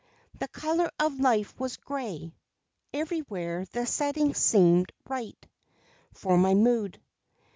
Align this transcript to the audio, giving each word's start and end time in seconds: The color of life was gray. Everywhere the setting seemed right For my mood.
The 0.39 0.47
color 0.47 0.89
of 0.99 1.19
life 1.19 1.53
was 1.59 1.77
gray. 1.77 2.33
Everywhere 2.91 3.67
the 3.71 3.85
setting 3.85 4.33
seemed 4.33 4.91
right 5.05 5.47
For 6.11 6.39
my 6.39 6.55
mood. 6.55 6.99